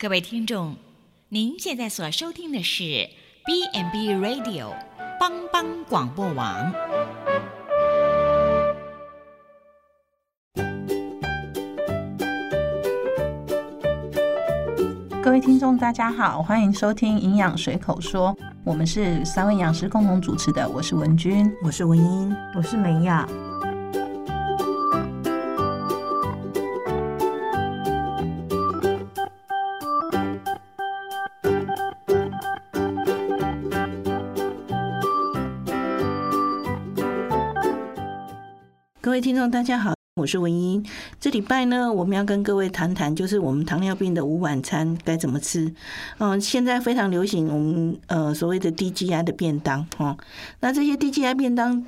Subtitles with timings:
[0.00, 0.76] 各位听众，
[1.30, 3.08] 您现在所收听的是
[3.44, 4.72] B&B Radio
[5.18, 6.72] 帮帮广播网。
[15.20, 23.28] 各位听众，大家好，欢迎收听《营养随口说》，我们是三位营养师共同主持的，我是文君，我是文英，我是美雅。
[39.18, 40.80] 位听众，大家好，我是文英。
[41.18, 45.74] 这礼拜呢，我们要跟各位谈谈，就是我们糖尿病的午晚餐该怎么吃。
[46.18, 50.16] 嗯，现在非常流行我们呃所谓的低 GI 的便当哈。
[50.60, 51.84] 那这些低 GI 便当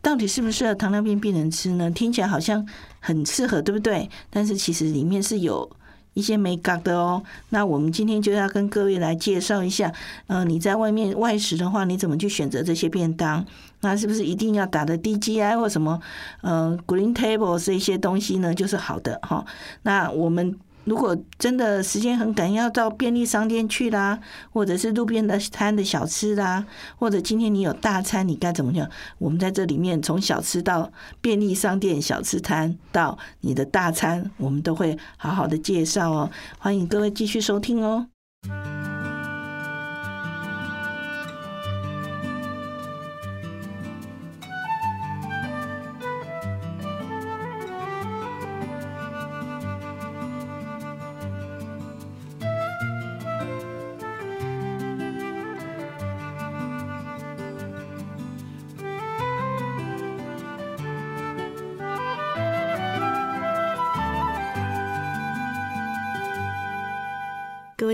[0.00, 1.90] 到底适不适合糖尿病病人吃呢？
[1.90, 2.64] 听起来好像
[3.00, 4.08] 很适合，对不对？
[4.30, 5.68] 但是其实里面是有。
[6.14, 9.92] 一些没搞的哦，那我们今天就要跟各位来介绍一下，
[10.26, 13.46] 呃，你在外面外食的话，你怎么去选择这些便当？
[13.80, 16.00] 那是不是一定要打的 DGI 或什么
[16.42, 18.54] 呃 Green Table 这一些东西呢？
[18.54, 19.44] 就是好的哈。
[19.82, 20.58] 那我们。
[20.84, 24.18] 如果真的时间很赶，要到便利商店去啦，
[24.50, 26.64] 或者是路边的摊的小吃啦，
[26.96, 28.88] 或者今天你有大餐，你该怎么样？
[29.18, 30.90] 我们在这里面从小吃到
[31.20, 36.30] 便利商店小吃摊到你的大餐，我们都会好好的介绍哦。
[36.58, 38.06] 欢迎各位继续收听哦。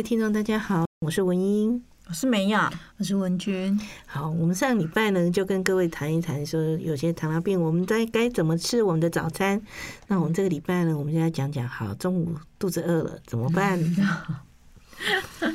[0.05, 3.80] 听众，大家好，我是文英，我是美雅，我是文君。
[4.05, 9.62] 好，我们上礼拜呢就跟各位谈一谈，说有些糖尿病，我们该该怎么吃我们的早餐。
[10.06, 13.80] 那我们这个礼拜呢，我们就要讲讲，好，中午肚子饿了怎么办？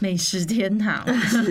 [0.00, 1.50] 美食天堂是。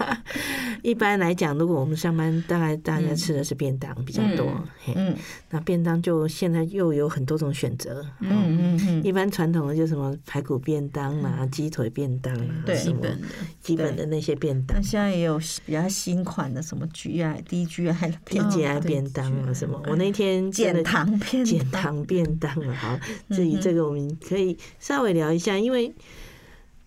[0.82, 4.46] 一般来讲，如果我们上班，大概大家吃的是便当比较多。
[4.88, 5.16] 嗯，嗯，
[5.50, 8.02] 那便当就现在又有很多种选择。
[8.20, 9.04] 嗯嗯嗯。
[9.04, 13.26] 一般传统的就什么排骨便当啊，鸡腿便当啊，对，基本的
[13.60, 14.78] 基本的那些便当。
[14.78, 19.80] 那现在也有比较新款的，什么 GI、DGI、DGI 便当啊，什么？
[19.86, 23.00] 我那天减糖便减糖便当啊，好，
[23.30, 25.94] 至于这个我们可以稍微聊一下，因为。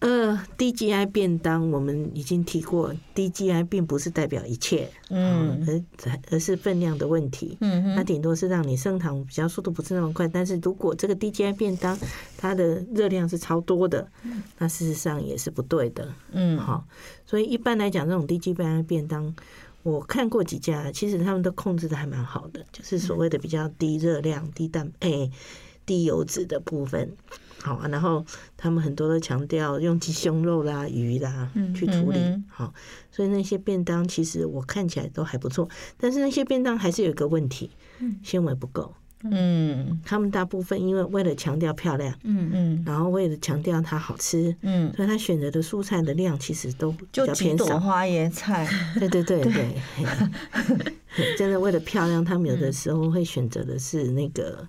[0.03, 5.65] 呃，低 GI 便当我们已经提过，低 GI 并不是代表一切，嗯，
[6.05, 11.97] 而而是分量的问题，嗯哼，它顶多是让你升糖比较速度不是那么快，但是如果这个低 GI 便当
[12.37, 14.05] 它的热量是超多的，
[14.57, 16.85] 那事实上也是不对的，嗯，好，
[17.25, 19.33] 所以一般来讲，这种低 GI 便当，
[19.83, 25.31] 我看过几家，其实他们都控制的还蛮好的，就是所谓的比较低热量、低蛋诶
[25.85, 27.15] 低油脂的部分。
[27.63, 28.25] 好啊，然后
[28.57, 32.19] 他们很多都强调用鸡胸肉啦、鱼啦去处理，
[32.49, 32.73] 好，
[33.09, 37.71] 所以那些便当其实我看起来都还不错，但是那些便当还是有一个问题，
[38.21, 38.93] 纤维不够。
[39.31, 47.79] 嗯，他们大部分因为为了强调漂亮，嗯嗯，然后为了强调它好吃，嗯，所以他选择的蔬菜的量其实都比较偏少。
[47.79, 48.67] 花椰菜，
[48.99, 49.75] 对对对对，
[51.39, 54.67] 真的为了漂亮，他们有的时候会选择的是那个。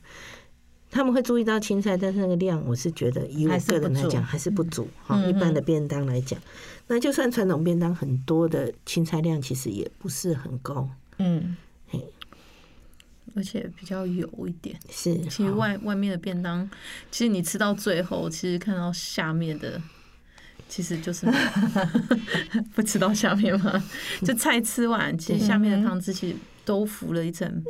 [0.94, 4.86] 他们会注意到青菜，但是那个量，我是觉得以我个人来讲还是不足。
[5.04, 6.40] 哈，一般的便当来讲，
[6.86, 10.88] 那就算传统便当很多的青菜量，其实也不是很高。
[11.18, 11.56] 嗯，
[11.88, 12.00] 嘿，
[13.34, 14.78] 而且比较油一点。
[14.88, 16.70] 是，其实外外面的便当，
[17.10, 19.82] 其实你吃到最后，其实看到下面的，
[20.68, 21.26] 其实就是
[22.72, 23.82] 不吃到下面嘛。
[24.24, 27.64] 就菜吃完，其实下面的汤汁其实都浮了一层。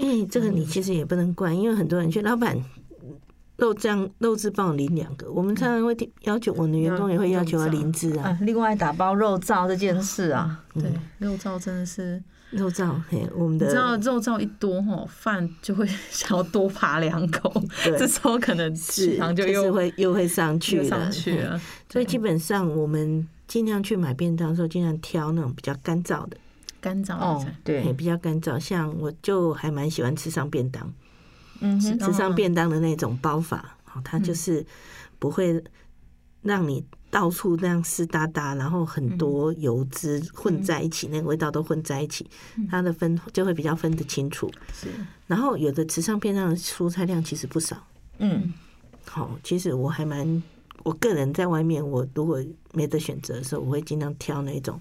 [0.00, 2.56] 哎，这个你其实也不能怪，因为很多人说老板
[3.56, 8.38] 肉酱肉汁帮我淋两个，我们常常会要求我们的员工也会要求要淋汁啊。
[8.42, 10.84] 另外打包肉燥这件事啊，对，
[11.18, 17.52] 肉燥真的是肉燥，嘿，我们的你知道肉燥一多哈，饭就会 想要多扒两口，
[17.82, 21.60] 这时候可能血糖就又会又会上去上去了。
[21.90, 26.36] 所以基本上我们尽量去买便当的时候，尽量挑那种比较干燥的。
[26.80, 28.58] 干燥哦，对，也比较干燥。
[28.58, 30.92] 像我就还蛮喜欢吃上便当，
[31.60, 34.64] 嗯，吃上便当的那种包法，它就是
[35.18, 35.62] 不会
[36.42, 42.28] 让你到处那样湿哒哒，然后很多油脂混在一起，那个味道都混在一起，
[42.70, 44.50] 它的分就会比较分得清楚。
[44.72, 44.88] 是，
[45.26, 47.76] 然后有的吃上便当的蔬菜量其实不少，
[48.18, 48.52] 嗯，
[49.04, 50.42] 好，其实我还蛮
[50.84, 52.40] 我个人在外面，我如果
[52.72, 54.80] 没得选择的时候，我会尽量挑那种。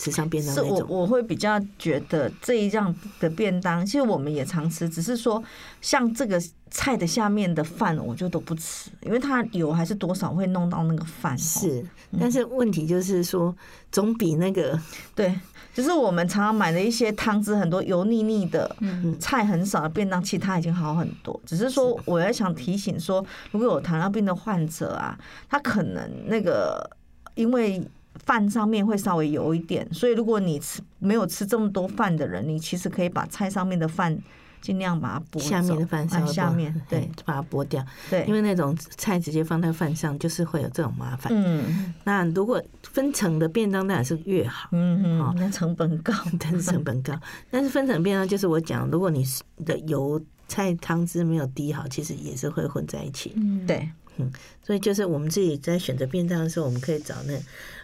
[0.00, 5.42] 吃上便当那种，是我我会比较觉得这一样的便当，其实我们也常吃，只是说
[5.82, 11.36] 像这个菜的下面的饭，我就都不吃，因为它油还是多少会弄到那个饭。
[11.36, 11.84] 是，
[12.18, 13.54] 但是问题就是说，
[13.92, 14.80] 总比那个
[15.14, 15.38] 对，
[15.74, 18.74] 就是我们常常买的一些汤汁很多油腻腻的，
[19.18, 21.38] 菜很少的便当，其实它已经好很多。
[21.44, 25.18] 只是说，我要想提醒说，如果有糖尿病的患者啊，
[25.50, 26.90] 他可能那个
[27.34, 27.86] 因为。
[28.24, 34.16] 饭上面会稍微油一点，所以如果你吃没有吃这么多饭的人，你其实可以把菜上面的饭
[34.60, 37.84] 尽量把它剥，下面的饭上下面对，把它剥掉。
[38.10, 41.32] 对，因为那种菜直接放在饭上，就是会有这种麻烦。
[41.34, 44.68] 嗯，那如果分层的便当当然是越好。
[44.72, 47.14] 嗯嗯，那成本高， 但是成本高。
[47.50, 49.24] 但是分层便当就是我讲，如果你
[49.64, 53.32] 的油菜汤汁没有滴好，其实也是会混在一起。
[53.36, 53.88] 嗯，对。
[54.20, 54.32] 嗯，
[54.62, 57.34] 所以就是我们自己在选择便当的时候，我们可以找那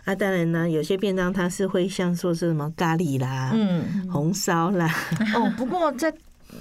[0.04, 4.92] 啊，当然呢，有些便当它是会像说是什么咖喱啦，嗯，红烧啦。
[5.34, 6.12] 哦，不过在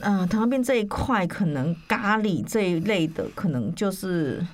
[0.02, 4.46] 嗯糖尿病这一块，可能咖喱这一类的，可能就是。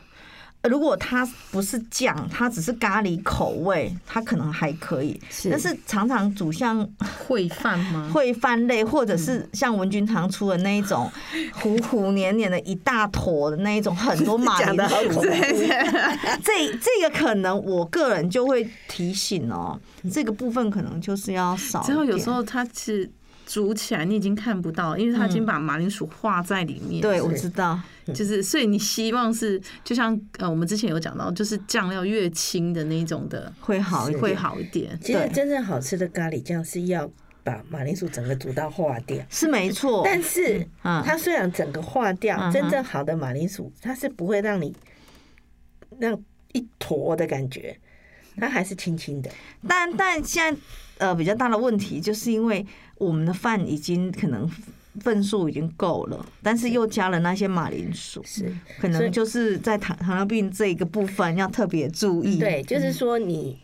[0.69, 5.19] 如果它不是酱，它只是咖喱口味，它可能还可以。
[5.29, 6.87] 是，但是常常煮像
[7.27, 8.09] 烩饭吗？
[8.13, 11.11] 烩饭类，或者是像文君堂出的那一种
[11.53, 14.77] 糊糊黏黏的一大坨的那一种，很多马铃
[15.11, 15.21] 薯。
[16.43, 19.79] 这这个可能我个人就会提醒哦，
[20.11, 21.81] 这个部分可能就是要少。
[21.81, 23.09] 之后有时候它是。
[23.45, 27.01] 煮起来你已经看不到，因为它已经把马铃薯化在里面。
[27.01, 27.77] 对，我知道，
[28.13, 34.97] 就是所以你希望是，就像呃我们之前有讲到，就是酱料越轻的那种的会好会好一点。
[35.01, 37.11] 其实真正好吃的咖喱酱是要
[37.43, 40.01] 把马铃薯整个煮到化掉，是没错。
[40.05, 44.73] 但是它虽然整个化掉，真正好的马铃薯它是不会让你
[45.99, 46.17] 让
[46.53, 47.77] 一坨的感觉，
[48.37, 49.29] 它还是轻轻的。
[49.67, 50.61] 但但现在
[50.99, 52.65] 呃比较大的问题就是因为。
[53.01, 54.47] 我们的饭已经可能
[54.99, 58.45] 份数已经够了，但是又加了那些马铃薯，是。
[58.79, 62.37] 可能就是在糖糖尿病这一个部分要特别注意。
[62.37, 63.57] 对，就是说你，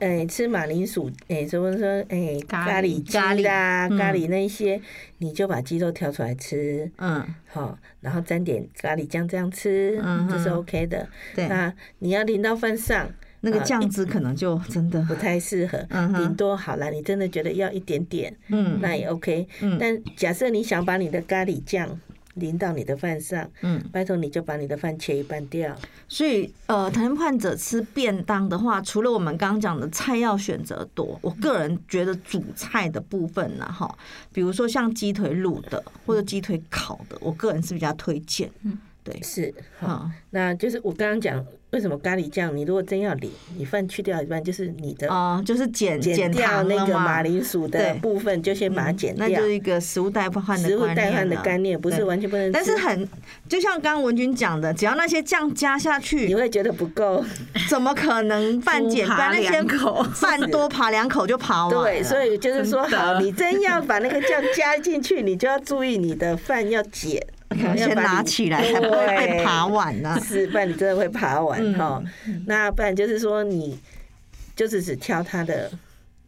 [0.00, 4.80] 哎，吃马铃薯，哎，怎么说，哎，咖喱咖喱啊，咖喱那些，
[5.18, 11.08] 你就把鸡肉挑出来吃，嗯，好，然后沾点咖喱酱这样吃，嗯，这是 OK 的。
[11.36, 13.08] 对，那你要淋到饭上。
[13.42, 15.78] 那个酱汁可能就真的不太适合，
[16.16, 16.90] 顶多好了。
[16.90, 19.46] 你真的觉得要一点点，嗯，那也 OK。
[19.78, 21.98] 但假设你想把你的咖喱酱
[22.34, 25.74] 淋到你的饭上，嗯，拜托你就把你的饭切一半掉。
[26.06, 33.92] 所以，呃，糖尿患者吃便当的话，除了我们刚刚讲的菜要选择多，我个人觉得主菜的部分呢，哈，
[34.32, 38.50] 比如说像鸡腿卤的或者鸡腿烤的，我个人是比较推荐。
[38.62, 41.44] 嗯，对，是好，那就是我刚刚讲。
[41.70, 42.56] 为什么咖喱酱？
[42.56, 49.28] 你如果真要淋，你饭去掉一半，就是你的哦，就是减减掉那个马铃薯的部分，就先把它减掉。
[49.28, 52.50] 那就是一个食物代换的食物代换的概念，不是完全不能。
[52.50, 53.08] 但是很，
[53.48, 57.24] 就像刚刚文君讲的，只要那些酱加下去，你会觉得不够，
[57.68, 59.30] 怎么可能饭减半？
[59.30, 61.84] 那些口饭多扒两口就扒完。
[61.84, 67.24] 对，所以就是说，好，你真要把那个酱加进去，你就要注意你的饭要减。
[67.76, 70.18] 先拿起来，才不会被爬完呢。
[70.24, 72.02] 是，不然你真的会爬完哈。
[72.46, 73.78] 那不然就是说，你
[74.54, 75.70] 就是只挑它的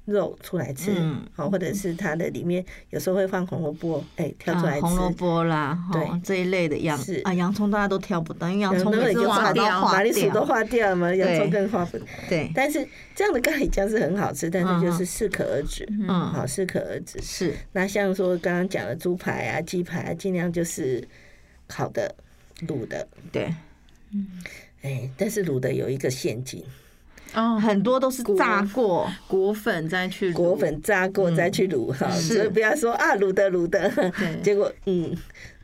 [0.04, 0.92] 肉出来吃，
[1.32, 4.80] 好，或者是它的里面有时候会放红萝卜，哎，挑出来吃。
[4.80, 11.98] 红萝卜啦，对这一类的洋啊，洋葱大家都挑不到，因为洋葱已经化掉，马铃薯都化掉了嘛，洋葱更化不。
[12.28, 17.20] 对，但是这样的咖喱酱是很好吃，但是就是适可而止，嗯，好，适可而止。
[17.22, 17.54] 是。
[17.72, 21.06] 那像说刚刚讲的猪排啊、鸡排啊，尽量就是。
[21.68, 22.14] 烤的、
[22.66, 23.54] 卤的，对，
[24.10, 24.26] 嗯，
[24.82, 26.62] 哎，但是卤的有一个陷阱，
[27.34, 29.10] 哦，很多都是炸过。
[29.26, 33.90] 裹粉再去裹粉炸过再去卤哈，所以不要说啊卤的卤的，
[34.42, 35.16] 结果嗯，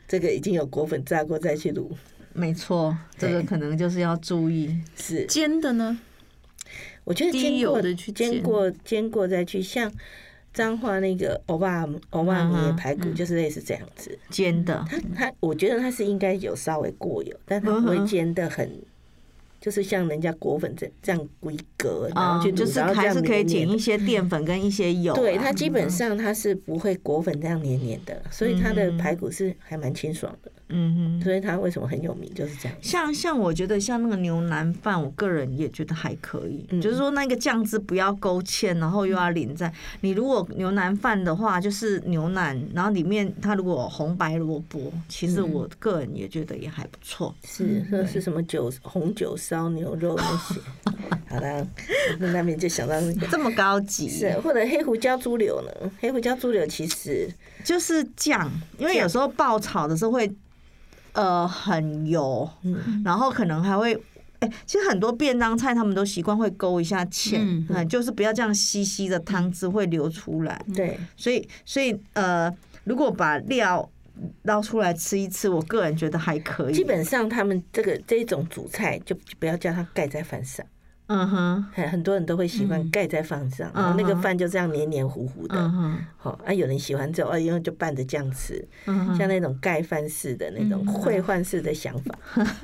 [0.07, 1.87] 这个已经有裹粉炸过再去卤，
[2.33, 4.75] 没错，这个可能就是要注意。
[4.95, 5.25] 是。
[5.25, 5.99] 煎的呢？
[7.03, 8.41] 我觉得煎过的去煎。
[8.41, 9.91] 过煎过再去像。
[10.51, 14.17] 彰化那个欧巴欧巴米的排骨就是类似这样子。
[14.31, 18.67] 煎的，它它我觉得它是应该有稍微过油，但它不会煎的很，
[19.59, 25.13] 就是像人家裹粉这这样规格，然后去就是还是可以减一些淀粉跟一些油。
[25.13, 30.51] 对，它基本上它是不会裹粉这样黏黏的，所以它的排骨是还蛮清爽的。
[30.69, 32.77] 嗯哼，所以它为什么很有名就是这样。
[32.81, 39.71] 像像我觉得像那个牛腩饭，我个人也觉得还可以，嗯就是说那个酱汁不要勾芡，然后又要淋在
[40.01, 47.35] 你如果牛腩饭的话，就是牛腩，然后里面它如果红白萝卜，其实我个人也觉得也还不错。
[47.43, 50.61] 是，说是什么酒红酒烧牛肉那些。
[51.29, 51.65] 好啦，
[52.19, 55.91] 那那边就想到那个这么高级，是或者黑胡椒猪柳呢？
[55.99, 57.27] 黑胡椒猪柳其实
[57.63, 60.31] 就是酱，因为有时候爆炒的时候会。
[61.13, 63.93] 呃，很油，嗯，然后可能还会，
[64.39, 73.89] 哎、欸，其实很多便当菜他们都习惯会勾一下芡，嗯，嗯，就是不要这样稀稀的汤汁会流出来，对，所以，所以，呃，如果把料
[74.43, 76.73] 捞出来吃一吃，我个人觉得还可以。
[76.73, 80.65] 基本上他们这个这种主菜就不要叫它盖在饭上。
[81.11, 85.57] 嗯哼，很很多人都会喜欢盖在饭上，然后那个饭就这样黏黏糊糊的。
[86.17, 88.63] 好啊，有人喜欢这种，啊，因为就拌着酱吃，
[89.17, 92.15] 像那种盖饭式的那种烩饭式的想法。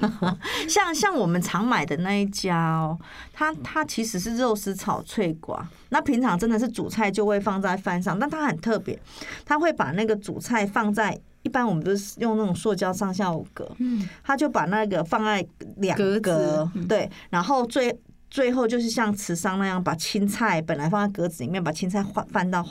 [0.69, 2.95] 像像我们常买的那一家哦，
[3.33, 8.99] 它它其实是肉丝炒脆瓜，那平常真的是主菜就会放在饭上，但它很特别，
[9.43, 15.43] 它会把那个主菜放在一般我们都是用那种塑胶上下五格，嗯，他就把那个放在
[15.77, 17.99] 两格，对，然后最。
[18.35, 22.67] 最后就是像慈商那样，把青菜本来放在格子里面，把青菜换翻到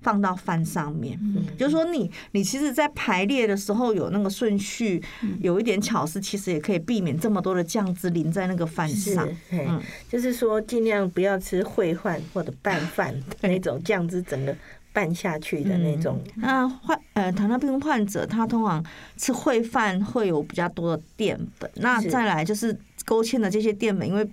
[0.00, 1.18] 放到饭上面。
[1.20, 5.02] 嗯，就是说你你其实，在排列的时候有那个顺序，
[5.40, 9.28] 有一点巧思，其实也可以避免这么多的酱汁淋在那个饭上。
[9.50, 14.56] 嗯，就是说尽量不要吃烩饭或者拌饭那种酱汁整个
[14.92, 16.22] 拌下去的那种。
[16.36, 18.84] 那患呃糖尿病患者，他通常
[19.16, 21.68] 吃烩饭会有比较多的淀粉。
[21.74, 24.24] 那再来就是勾芡的这些淀粉，因为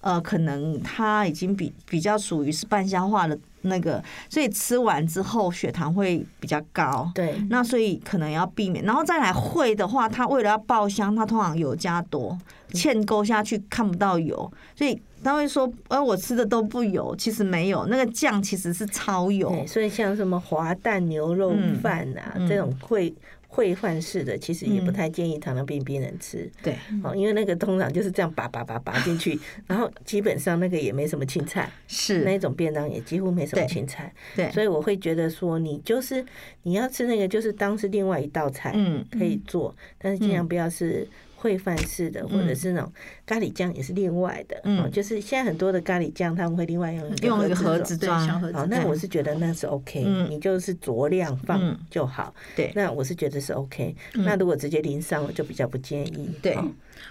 [0.00, 7.10] 呃，可能它已经比比较属于是半消化的那个，所以吃完之后血糖会比较高。
[7.14, 8.84] 对，那所以可能要避免。
[8.84, 12.38] 然后再来会的话，它为了要爆香，它通常油加多，
[12.72, 19.64] 芡勾下去看不到油，所以他会说：“呃，我吃的都不油。”其实没有，那个酱其实是超油。
[19.66, 23.12] 所以像什么滑蛋牛肉饭啊，嗯、这种烩。
[23.52, 26.72] 烩饭式的其实也不太建议糖尿病病人吃，对，
[27.02, 29.36] 哦，因为那个通常就是这样拔拔拔拔进去，
[29.66, 36.24] 然后基本上那个也没什么青菜，是那种便当也几乎没什么青菜，对，所以我会觉得说你就是
[36.62, 41.08] 你要吃那个就是当是另外一道菜，嗯，可以做，但是尽量不要是。
[41.40, 42.92] 烩饭式的，或者是那种
[43.24, 56.30] 咖喱酱也是另外的，嗯，就是现在很多的咖喱酱他们会另外用用一个盒子装，好，那我是觉得那是 OK，你就是酌量放就好，对，那我是觉得是 OK，那如果直接淋上，我就比较不建议。
[56.42, 56.54] 对，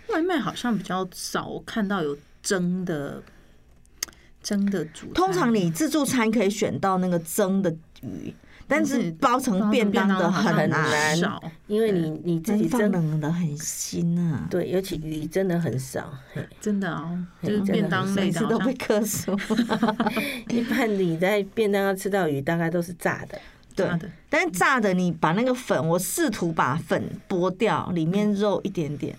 [0.09, 3.23] 外卖好像比较少看到有蒸的
[4.43, 8.33] 蒸的煮，通常你自助餐可以选到那个蒸的鱼。
[8.69, 11.17] 但是包成便当的很难，
[11.65, 14.47] 因为你你自己蒸冷的很新啊。
[14.47, 16.13] 对，尤其鱼真的很少，
[16.61, 19.35] 真的哦，就是便当每次都被克数。
[20.49, 23.41] 一般你在便当要吃到鱼，大概都是炸的，
[23.75, 23.89] 对。
[24.29, 29.15] 但是炸的，你把那个粉，我试图把粉剥掉，里面肉一点点，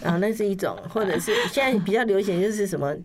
[0.00, 2.96] 然 后 那是一种，或者是现在比较流行就是什么。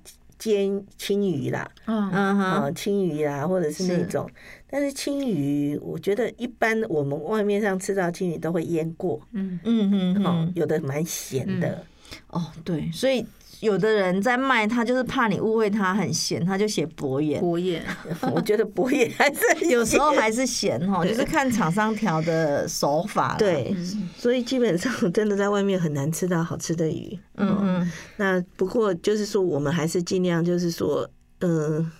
[0.41, 2.09] 煎青鱼啦，嗯。
[2.11, 4.27] 嗯，青鱼啦，或者是那种，
[4.67, 9.59] 但是青鱼，我觉得一般我们外面上吃到青鱼都会腌过，嗯。
[9.63, 11.85] 嗯嗯，有的蛮咸的，
[12.31, 13.23] 哦，对，所以。
[13.61, 17.39] 有的人在卖，他就是怕你误会他很咸，他就写薄盐。
[17.39, 17.83] 薄盐，
[18.33, 23.35] 我觉得薄盐还是 有时候还是咸哈，就是看厂商调的手法。
[23.37, 23.75] 对，
[24.17, 27.17] 所以基本上真的在外面很难吃到好吃的鱼。
[27.37, 27.91] 嗯嗯。
[28.17, 31.07] 那不过就是说，我们还是尽量就是说，
[31.39, 31.91] 嗯，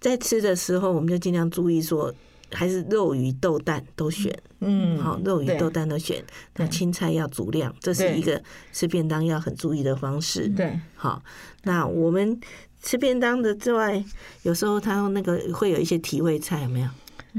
[0.00, 2.14] 在吃的时候，我们就尽量注意说。
[2.52, 6.24] 还是肉鱼豆蛋都选，嗯，好，肉鱼豆蛋都选。
[6.56, 10.48] 那青菜要足量，这是一个吃便当要很注意的方式。
[10.48, 11.22] 对，好，
[11.64, 12.40] 那我们
[12.82, 14.02] 吃便当的之外，
[14.42, 16.88] 有时候他那个会有一些提味菜，有没有？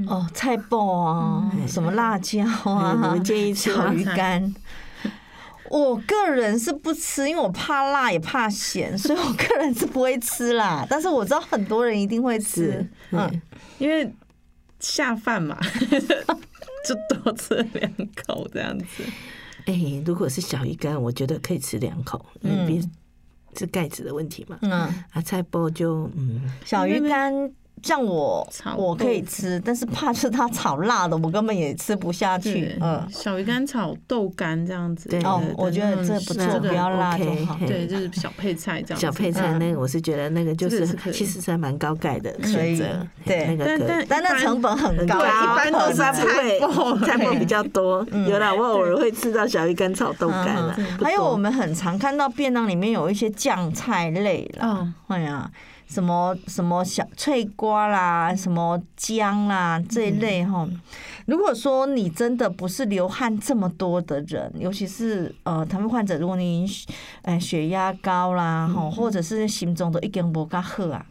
[0.08, 4.54] 哦，菜爆啊，什么辣椒啊，你们建议吃小鱼干。
[5.70, 10.86] 我个人是不吃，因为我怕辣也怕咸，所以我个人是不会吃啦。
[10.88, 13.42] 但是我知道很多人一定会吃，嗯，
[13.80, 14.14] 因为。
[14.80, 15.58] 下饭嘛，
[16.86, 19.04] 就多吃两口这样子。
[19.66, 22.82] 哎、欸，如果是小鱼干，我觉得可以吃两口，因为
[23.56, 24.58] 是盖子的问题嘛。
[24.62, 24.72] 嗯，
[25.12, 27.34] 啊，菜包就嗯，小鱼干
[27.84, 32.78] 像我我可以吃，但是怕是它炒辣的，我根本也吃不下去。
[32.82, 35.10] 嗯，小鱼干炒豆干这样子。
[35.10, 37.58] 对哦，我觉得这不错，不要辣就好。
[37.68, 39.00] 对，就是小配菜这样。
[39.00, 42.86] 小配菜那个，我是觉得那个就是其实是还蛮高钙的选择。
[43.26, 46.14] 对，但但但那成本很高，一般都是菜
[46.60, 48.06] 脯 菜脯比较多。
[48.28, 50.76] 有啦，我偶尔会吃到小鱼干炒豆干了。
[51.02, 54.94] 还有我们很常看到便当里面有一些酱菜类啦。
[55.08, 55.50] 哎呀。
[55.90, 60.68] 什么什么小脆瓜啦，什么姜啦这一类哈。
[61.26, 66.66] 如果说你真的不是流汗这么多的人，尤其是呃，糖尿患者，如果你
[67.24, 71.06] 呃血压高啦，哈，或者是心中的一根不够好啊。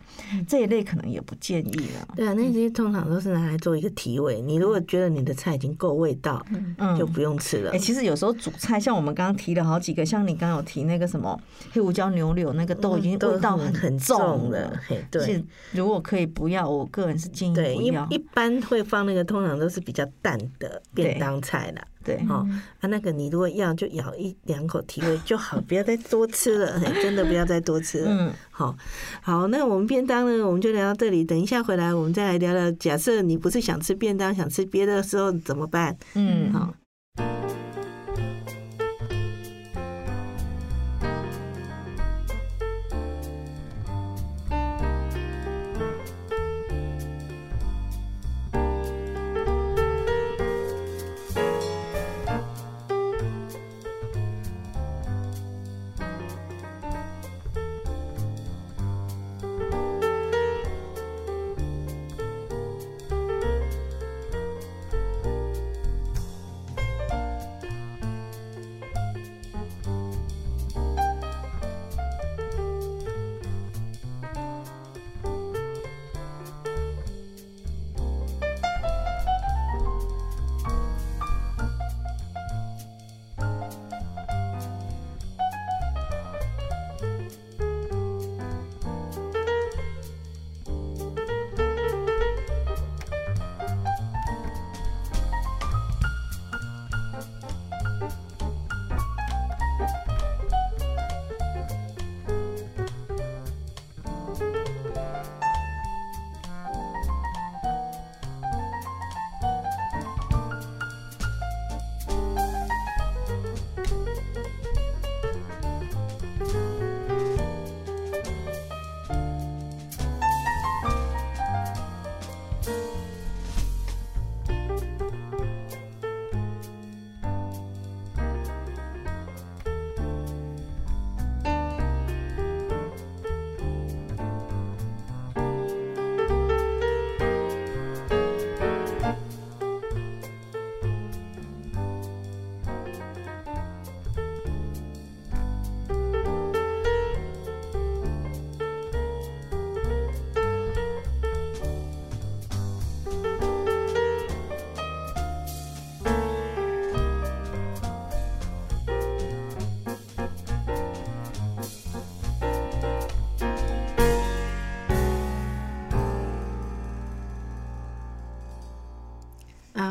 [0.47, 2.09] 这一类可能也不建议了。
[2.15, 4.41] 对啊，那些通常都是拿来做一个提味。
[4.41, 6.45] 你如果觉得你的菜已经够味道，
[6.79, 7.71] 嗯，就不用吃了。
[7.73, 11.41] 哎，其实有时候煮菜，像我们刚刚提了好几个，像你刚刚有提那个什么
[11.73, 14.79] 黑胡椒牛柳，那个都已经味道很很重了。
[15.11, 18.07] 对，如果可以不要，我个人是建议不要。
[18.11, 21.83] 一一般会放那个，通常都是比较淡的便当菜啦。
[22.05, 22.47] 对，哦，
[22.81, 28.11] 啊，那个你如果要就咬一两口提味就好，不要再多吃了， 真的不要再多吃了。
[28.11, 28.75] 嗯，好，
[29.21, 31.25] 好，那我们便当呢，我们就聊到这里。
[31.25, 35.97] 等一下回来，我们再来聊聊，假设你不是想吃便当，想吃别的时候怎么办？
[36.14, 36.75] 嗯，好。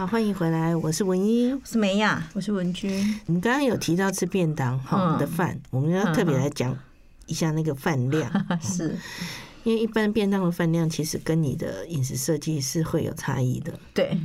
[0.10, 2.90] 欢迎回来，我是文一，我是梅雅，我是文君。
[3.26, 6.74] 我们刚刚有提到吃便当哈的饭，我们要特别来讲
[7.26, 8.98] 一下那个饭量， 是。
[9.66, 13.74] 因为一般便当的饭量其实跟你的饮食设计是会有差异的。
[13.94, 14.18] 对，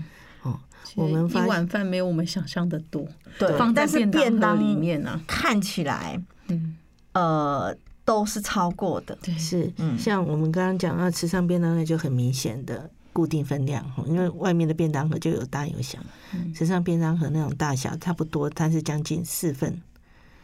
[0.43, 0.57] 哦，
[0.95, 3.05] 我们一碗饭没有我们想象的多，
[3.41, 6.77] 对，放在便当里面呢，看起来，嗯，
[7.13, 12.89] 呃，都是超过的，对，是，嗯，像我们刚刚讲到吃上便当，那就很明显的。
[13.13, 15.99] 固定分量，因为外面的便当盒就有大有小，
[16.55, 19.81] 实际上便当盒那种大小差不多，它是将近四份。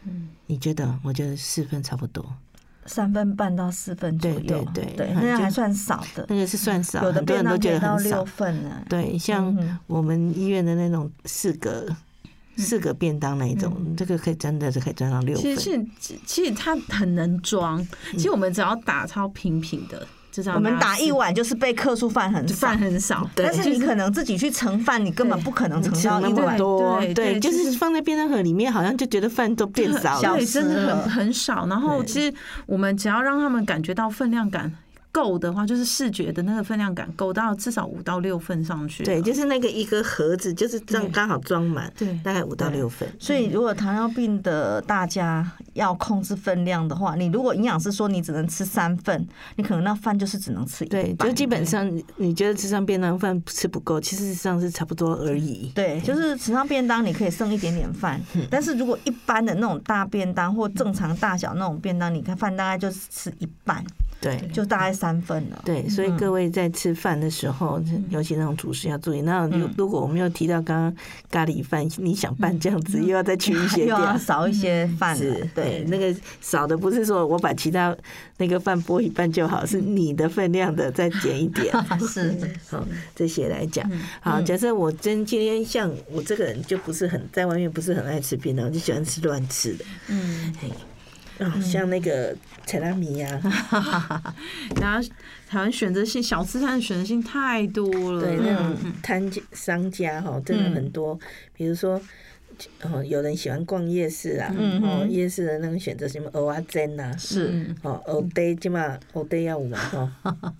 [0.05, 0.99] 嗯，你觉得？
[1.03, 2.25] 我觉得四份差不多，
[2.87, 4.39] 三分半到四份左右。
[4.41, 6.27] 对对对，那个还算少的。
[6.29, 8.25] 那个是算少，有的便当觉得很少。
[8.89, 11.89] 对，像我们医院的那种四个
[12.57, 15.43] 四个便当那一种，这个可以真的是可以装到六份。
[15.43, 15.87] 其实
[16.27, 20.07] 其实它很能装，其实我们只要打超平平的。
[20.55, 27.01] 我们打一碗就是被克数饭很饭很少，但是你可能自己去盛饭，你根本不可能盛到那么多。
[27.15, 31.67] 对，就是放在便当盒里面，好像就觉得饭都变少了，对，真的很很少。
[31.67, 32.35] 然后其实
[32.67, 34.73] 我们只要让他们感觉到分量感
[35.11, 39.05] 够的话，就是视觉的那个分量感够到至少五到六份上去。
[39.05, 43.09] 对，就是那个一个盒子，就是这样刚好装满，对，大概五到六份。
[43.19, 50.89] 所以如果糖尿病的大家要控制分量的话，你如果营养师说你只能吃三份，你可能那饭就是只能吃一。
[50.89, 55.73] 对，就基本上你觉得吃上便当饭吃不够，其实上是差不多而已。
[55.75, 63.85] 对，就是吃上便当你可以剩一点点饭，但是如果一般的那种大便当或正常大小那种便当，你看饭大概就是吃一半。
[64.21, 65.63] 对，就大概三份了。
[65.65, 67.81] 对，所以各位在吃饭的时候，
[68.11, 69.21] 尤其那种主食要注意。
[69.21, 70.97] 那如如果我们又提到刚刚
[71.31, 75.17] 咖喱饭，你想拌这样子，又要再去一些 又要少一些饭。
[75.17, 77.97] 是，对，那个少的不是说我把其他
[78.39, 81.73] 那个饭拨一半就好，是你的分量的再减一点。
[82.09, 82.35] 是，
[82.69, 82.85] 好，
[83.15, 83.89] 这些来讲。
[84.21, 89.85] 好，假设我真今天像我这个人就不是很在外面不是很爱吃便当，就喜欢吃乱吃的。
[90.09, 90.53] 嗯，
[91.39, 92.37] 哦，像那个。
[92.67, 93.41] 菜拉米呀，
[94.79, 95.09] 然后
[95.49, 101.19] 台湾选择性小吃摊的选择性太多了，对，那种摊家商家哈真的很多，
[101.55, 101.99] 比如说。
[102.83, 107.67] 哦，有人喜欢逛夜市啊，哦，夜市的那种选择什么蚵仔煎呐，是。
[107.83, 110.13] 哦，蚵堆起码蚵堆要五嘛，哈，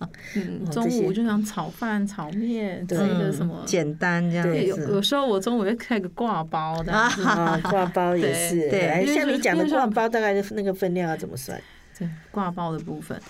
[0.71, 4.63] 中午就想炒饭、炒面，这个什么简单这样子。
[4.63, 11.59] 有有时候我中午会开个挂包的，啊，挂包也是，对，像你讲的挂包，大概那个分量要怎么算？
[11.99, 13.21] 对，挂包的部分。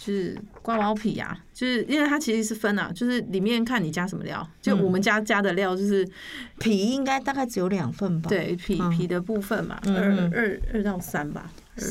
[0.00, 6.06] 就是挂包皮啊，就是因为它其实是分啊，就是里面看你加什么料，就我们家加的料就是
[6.58, 11.48] 皮应该大概只有两份吧，对，皮皮的部分嘛，二二二到三吧，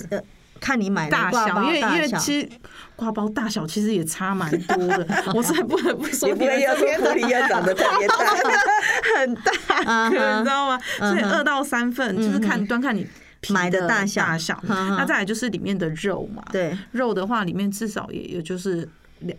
[0.10, 0.22] 呃，
[0.60, 2.50] 看你买大小，因为因为其实
[2.96, 8.16] 挂包大小其实也差蛮多的， 我实在不得不说，你们要说你要长得特别大，
[9.18, 10.80] 很大，你知道吗？
[11.00, 13.08] 所以二到三份就是看端看你。
[13.50, 16.44] 买的大小，大小，那再来就是里面的肉嘛。
[16.52, 18.88] 对，肉的话，里面至少也有就是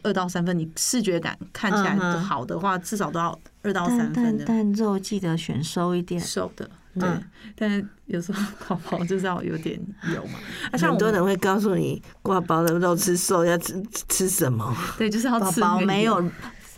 [0.02, 0.58] 二到三分。
[0.58, 4.44] 你视觉感看起来好的话，至少都要二到三分的。
[4.46, 6.68] 但肉记得选瘦一点，瘦的。
[6.98, 7.06] 对，
[7.54, 9.78] 但是有时候 挂包就是要有点
[10.14, 10.38] 油嘛。
[10.78, 14.74] 很多人会告诉你，挂包的肉吃瘦要吃吃什么？
[14.96, 16.24] 对，就是要吃没有。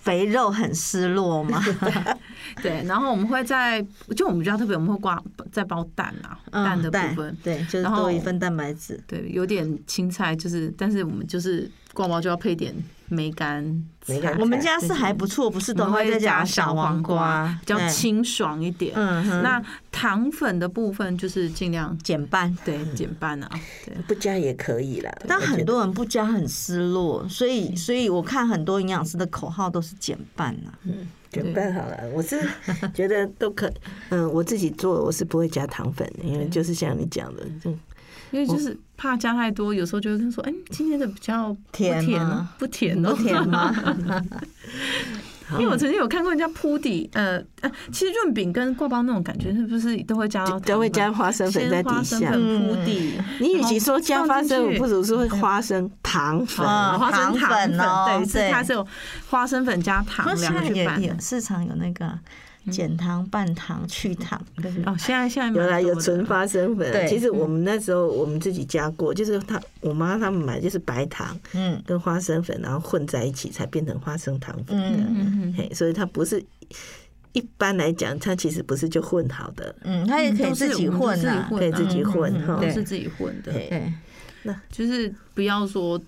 [0.09, 1.63] 肥肉很失落吗？
[2.63, 12.75] 对，然后我们会在，就我们比较特别，我们会挂在包蛋啊，蛋的部分，对，就是多一份蛋白质，对，有点青菜，就是，但是我们就是挂包就要配点
[13.09, 13.85] 梅干。
[14.39, 18.93] 我们家是还不错，不是都会再加小黄瓜，比较清爽一点。
[18.97, 23.51] 嗯，那糖粉的部分就是尽量减半，对，减半啊，
[23.85, 25.15] 对，不加也可以啦。
[25.27, 30.73] 但很多人不加很失落，所以，所以我看很多营养师的口号都是减半啊。
[30.85, 32.41] 嗯，减半好了，我是
[32.95, 33.71] 觉得 都可。
[34.09, 37.71] 嗯，我自己做我是不会加糖粉，因为就是像你讲的，就
[38.31, 42.51] 因为就是怕加太多，有时候就会跟说，哎，今天的比较甜吗？
[42.59, 43.75] 不甜哦，甜吗？
[45.53, 53.19] 因为我曾经有看过人家铺底，呃呃，其实润饼跟挂包那种感觉，是不是都会加都会加花生粉在底下铺底？
[53.41, 58.87] 你与其说加花生，不如说花生糖粉，花生糖粉哦，对，是它是有
[59.31, 62.19] 花生粉加糖两个去拌，市场有那个。
[62.71, 64.39] 减糖、半糖、去糖，
[64.85, 66.93] 哦，现在现在有来有纯花生粉。
[66.93, 76.45] 对，其实我们那时候我们自己加过，就是他我妈他们买就是白糖，嗯，跟花生粉然后混在一起才变成花生糖粉的，嗯嗯，所以它不是
[77.33, 83.93] 一般来讲，它其实不是就混好的，嗯，它也可以自己混啊，可以自己混，都是自己混的，对，
[84.43, 86.01] 那就是不要说。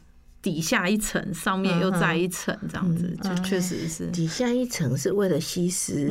[0.42, 4.07] 底下一层，上面又再一层，这样子就确实是。
[4.07, 6.11] 底下一层是为了吸湿、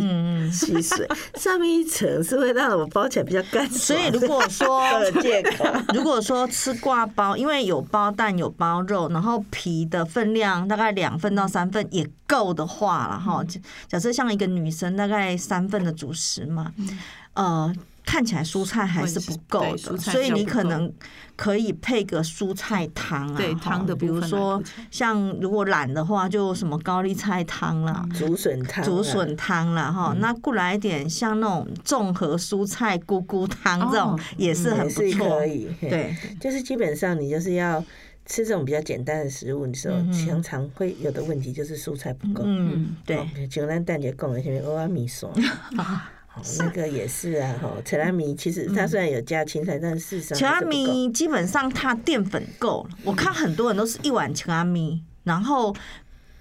[0.52, 3.68] 吸水， 上面一层是为了让我包起来比较干。
[3.70, 4.84] 所以如果说
[5.94, 13.44] 如果说吃挂包，因为有包蛋有包肉，然后皮的分量大概两份到三份也够的话了哈。
[13.88, 16.72] 假设像一个女生大概三份的主食嘛，
[17.34, 17.74] 呃。
[18.10, 20.91] 看起来蔬菜还是不够的，所以你可能
[21.36, 30.15] 可以配个蔬菜汤啊，对汤的，比如说像如果懒的话，就什么高丽菜汤啦、竹笋汤、竹笋汤啦哈。
[30.17, 35.69] 那过来一点像那种综合蔬菜菇菇汤这种也是很不错，可以。
[35.80, 37.80] 对，就是基本上你就是要
[38.26, 42.41] 吃这种比较简单的食物的时候，常常会有的问题就是蔬菜不够。
[42.43, 43.17] 嗯，对。
[43.52, 45.30] 像咱蛋姐讲的什么蚵仔米线。
[46.60, 52.98] 那个也是啊，哈，菜拉米其实它虽然有加青菜，但是事实上菜拉米基本上它淀粉够了。
[53.04, 55.76] 我看很多人都是一碗菜拉米，然后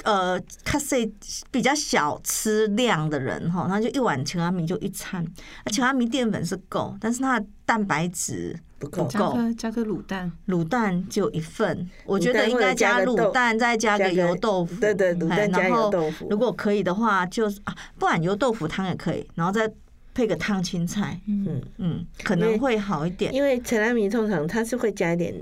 [0.09, 1.07] 呃，卡塞
[1.51, 5.23] 比较小吃量的人哈，他就一碗全阿米就一餐。
[5.67, 11.87] 那青阿米淀粉是够，但是它的蛋白质不够，加个加个卤蛋，卤蛋就一份。
[12.07, 14.81] 我觉得应该加卤蛋，再加个油豆腐。
[14.81, 16.27] 对对，卤蛋加油豆腐。
[16.31, 19.71] 如果可以的话，就是啊，不然油豆腐汤也可以，然后再
[20.15, 23.35] 配个烫青菜，嗯嗯，可能会好一点。
[23.35, 25.35] 因为陈阿米通常它是会加一点。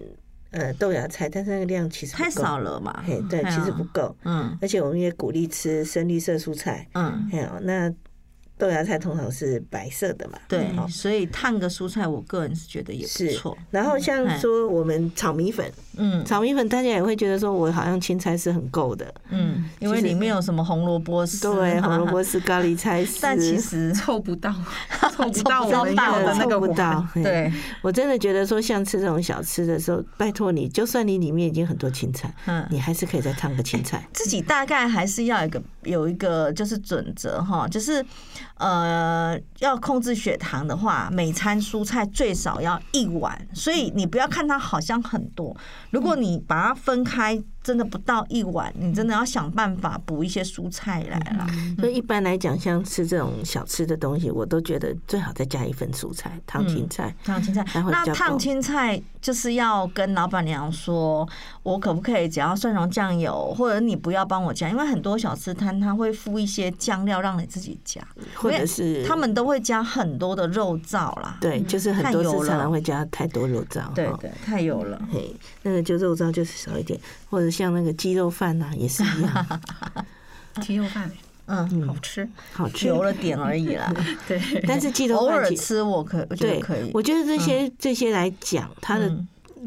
[0.51, 7.93] 呃，豆芽菜，但是那个量其实太少了嘛，嘿，对，其实不够，嗯，而且我们也鼓励吃深绿色蔬菜，嗯，还有那。
[8.59, 13.57] 豆芽菜通常是白色的嘛，对，所以烫个蔬菜，我个人是觉得也不错。
[13.71, 24.51] 然后像说我们炒米粉，嗯，炒米粉大家也会觉得说我好像青菜是很够的，嗯，因为里面有什么红萝卜丝，对，红萝卜丝、咖喱菜丝，但其实凑不到，
[25.13, 27.07] 凑不到我们要的那个不到。
[27.13, 34.09] 对，我真的觉得说像吃这种小吃的时候，拜托你，就算你里面已经很多青菜，嗯，你还是可以再烫个青菜。
[34.15, 38.03] 自己大概还是要一个有一个就是准则哈，就是。
[38.57, 45.57] 呃，要控制血糖的话，每餐蔬菜最少要一碗，所以你不要看它好像很多，
[45.91, 47.43] 如果你把它分开。
[47.67, 51.45] 真的不到一碗，你真的要想办法补一些蔬菜来了。
[51.81, 57.13] 所以一般来讲，像吃这种小吃的东西，我都觉得最好再加一份蔬菜，烫青菜。
[57.25, 61.29] 烫青菜，那烫青菜就是要跟老板娘说，
[61.65, 68.01] 我可不可以只要蒜蓉酱油，或者你不要帮我加，因为很多小吃摊他会附一些酱料让你自己加，
[68.37, 71.39] 或者是他们都会加很多的肉燥啦。
[71.41, 73.93] 对，就是很多时常常会加太多肉燥。
[73.93, 75.03] 对对，太油了。
[75.13, 77.47] 嘿，那个就肉燥就是少一点，或者。
[77.57, 79.61] 像那个鸡肉饭呐，也是一样。
[80.61, 81.11] 鸡肉饭，
[81.47, 83.91] 嗯，好吃，好吃，油了点而已啦。
[84.29, 86.91] 对，但是鸡肉饭偶尔吃我可，我觉得可以。
[86.93, 89.11] 我觉得这些这些来讲，它的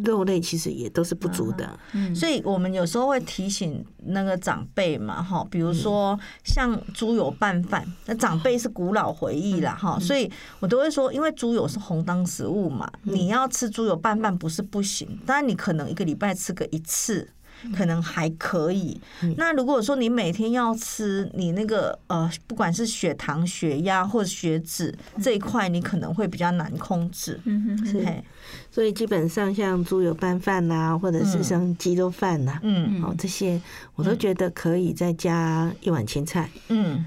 [0.03, 1.79] 肉类其实也都是不足的。
[1.93, 17.27] 嗯，所以我们有时候会提醒那个长辈嘛，哈，比如说像猪油拌饭，那长辈是古老回忆啦，哈，所以我都会说，因为猪油是红当食物嘛，你要吃猪油拌饭不是不行，但你可能一个礼拜吃个一次。
[17.75, 18.99] 可能还可以。
[19.37, 27.39] 那如果说你每天要吃，你那个呃，不管是血糖、血压或者血脂这一块，你可能会比较难控制。
[27.45, 28.23] 嗯哼，是。
[28.71, 33.61] 所以基本上像猪油拌饭呐，或者是像鸡肉饭呐，嗯，好这些，
[33.95, 36.49] 我都觉得可以再加一碗青菜。
[36.69, 37.05] 嗯，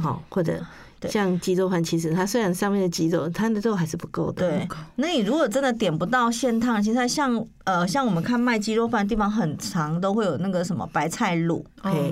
[0.00, 0.60] 好，或者。
[1.08, 4.46] 像鸡肉饭，其实它虽然上面的鸡肉，它的肉还是不够的。
[4.46, 11.64] 对，那你如果真的点不到现烫，现在像呃，像我们看卖鸡肉饭的地方，很长都会有那个什么白菜卤，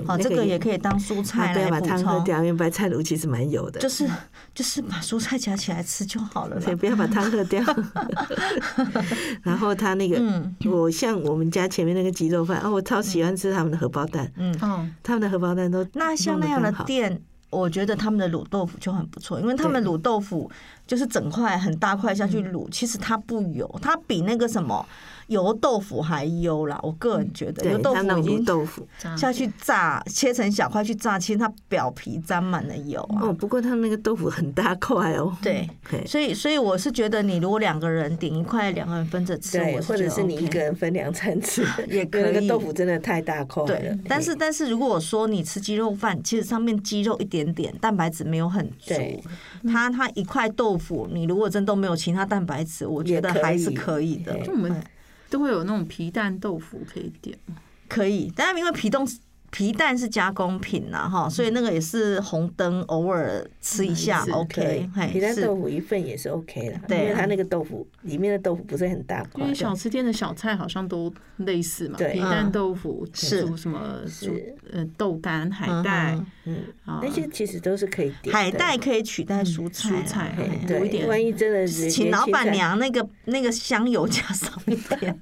[0.07, 2.03] 哦，这个也可以当蔬菜来补充。
[2.03, 3.79] 汤喝掉，因为白菜卤其实蛮油的。
[3.79, 4.09] 就是
[4.55, 7.63] 就是把蔬菜夹起来吃就好了，不要把汤喝掉。
[9.43, 10.19] 然后他那个，
[10.65, 14.51] 我像我们家前面那个鸡肉饭，哦，我超喜欢吃他们的荷包蛋，嗯，
[15.03, 17.21] 他们的荷包蛋都那像那样的店。
[17.49, 20.49] 我觉得他们的卤豆腐就很不错，因为他们卤豆腐
[20.85, 24.85] 就是整块很大块下去卤，其实它不油，它比那个什么。
[25.29, 33.27] 油豆腐还优啦，我个人觉得油豆腐已经豆腐下去炸，切成小块去炸，其实它表皮沾满了油啊。
[33.27, 35.35] 哦，不过它那个豆腐很大块哦。
[35.41, 35.69] 对，
[36.05, 42.23] 所以所以我是觉得，你如果两个人顶一块，两个人分着吃，或者是你一个人分两餐吃也可以。
[42.33, 43.67] 那个豆腐真的太大块了。
[43.67, 48.95] 对，但是但是如果我说你吃鸡肉饭，其实上面鸡肉一点点，蛋白质没有很足。
[49.71, 54.35] 它它一块豆腐，你如果真都没有其他蛋白质，我觉得还是可以的。
[55.29, 57.37] 都会有那种皮蛋豆腐可以点，
[57.87, 59.07] 可以，但是因为皮冻。
[59.51, 64.89] 皮蛋是加工品呐，哈，所以那个也是红灯，偶尔吃一下，OK。
[65.11, 69.43] 皮蛋豆腐一份也是 OK 的，对，因为它那个豆腐里面的豆腐不是很大块。
[69.43, 74.01] 因为小吃店的小菜好像都类似嘛，皮蛋豆腐是什么？
[74.07, 76.57] 是呃豆干、海带，嗯，
[77.01, 78.33] 那些其实都是可以点。
[78.35, 80.35] 海带可以取代蔬菜，蔬菜
[80.69, 81.07] 有一点。
[81.07, 85.19] 万一真的是请老板娘那个那个香油加少一点。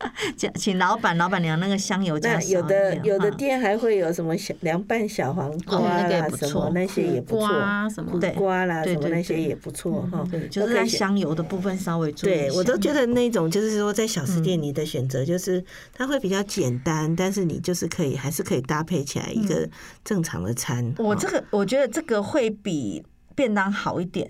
[0.36, 2.60] 请请老板老板娘那个香油加少一点。
[2.60, 7.48] 有的有的店还会有什么小凉拌小黄瓜啦，什么那些也不错，
[7.94, 10.26] 什么瓜啦，什么那些也不错哈。
[10.50, 12.30] 就是在香油的部分稍微注意。
[12.30, 19.68] 对，我都觉得那种就是说在小吃店你的选择就是它会比较简单，但是你就是可以还是可以搭配起来一个
[20.04, 20.94] 正常的餐。
[20.98, 23.04] 我这个我觉得这个会比。
[23.34, 24.28] 便当好一点，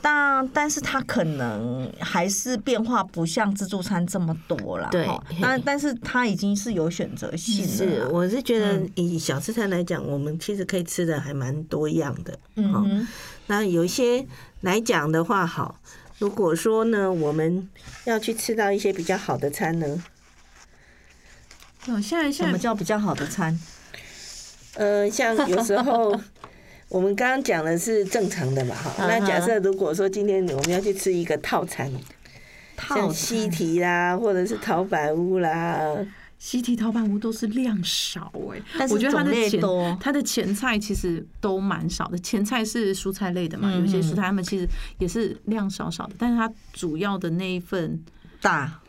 [0.00, 4.88] 但但是它可能还是变化不像自助餐这么多了。
[4.90, 5.08] 对，
[5.40, 7.72] 但但是它已经是有选择性的。
[7.72, 12.38] 是，我是觉得以小吃摊来讲，我们其实可以吃的还蛮多样的。
[12.54, 13.06] 嗯，
[13.48, 14.26] 那有一些
[14.62, 15.78] 来讲的话，好，
[16.18, 17.68] 如果说呢，我们
[18.04, 20.02] 要去吃到一些比较好的餐呢，
[21.88, 23.58] 哦，现在什么叫比较好的餐？
[24.74, 26.14] 呃，像有时候
[26.88, 29.06] 我们刚刚讲的是正常的嘛，哈。
[29.06, 31.90] 那假设如果说今天我们要去吃一个套餐，
[32.88, 35.80] 像西提啦，或者是陶板屋啦。
[36.38, 42.18] 西提陶板屋都是量少哎、欸，但是我觉得它的前多它的前菜其实都蛮少的。
[42.18, 44.68] 前菜是蔬菜类的嘛，嗯、有些蔬菜他们其实
[44.98, 47.98] 也是量少少的，但是它主要的那一份
[48.40, 48.80] 大。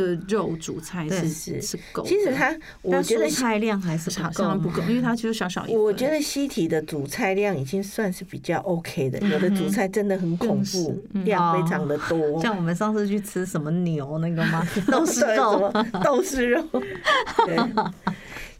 [0.00, 5.74] 的肉主菜是是是够，其实它我觉得菜量还是好像不够，因为它就是小小一。
[5.74, 12.40] 我觉得西体的主菜量已经算是比较 OK 的，有的主菜真的很恐怖，量非常的多。
[12.42, 14.66] 像我们上次去吃什么牛那个吗？
[14.90, 16.62] 都是肉， 都是肉。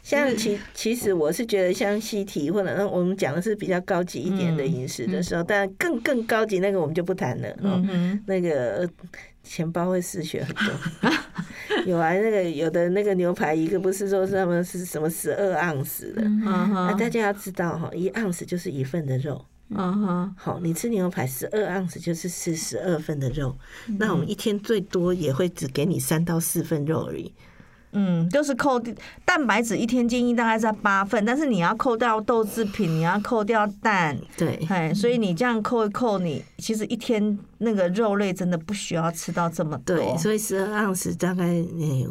[0.08, 7.48] 对，像其其实我是觉得像西提或者那我们讲的是比较高级一点的饮食的时候，但更更高级那个我们就不谈了。
[7.62, 8.88] 嗯那个。
[9.48, 11.10] 钱包会失血很多，
[11.86, 23.56] 有啊，那个有的那个牛排一个不是说他们是什么十二盎司的，那大家要知道哈，一盎司就是一份的肉，嗯哼，好，你吃牛排十二盎司就是吃十二份的肉，
[24.00, 27.32] 那我们一天最多也会只给你三到四份肉而已。
[27.98, 28.78] 嗯，就是扣
[29.24, 39.96] 蛋白质一天建议大概在八份，但是你要扣掉豆制品，你要扣掉蛋，对，哎，所以你这样扣一扣，你其实一天那个肉类真的不需要吃到这么多。
[39.96, 42.06] 对，所以十二盎司大概，哎，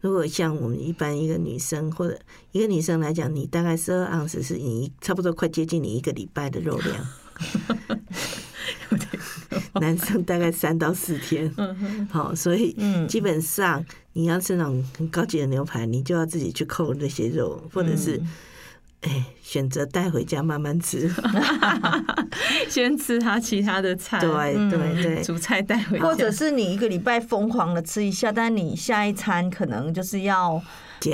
[0.00, 2.18] 如果像我们一般一个女生或者
[2.52, 7.06] 一个女生来讲，你大概十二盎司是你差不多快接近你一个礼拜的肉量。
[9.80, 11.52] 男生大概三到四天，
[12.10, 12.76] 好，所以
[13.08, 18.20] 基本上你要吃那种很高级的牛排，你就要自己去扣那些肉，或者是
[19.00, 21.10] 哎选择带回家慢慢吃，
[22.68, 30.62] 先吃他其他的菜，对对对，主菜带回家，或者是你一个礼拜疯狂的吃一下，但你下一餐可能就是要。